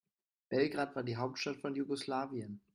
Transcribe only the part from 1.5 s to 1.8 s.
von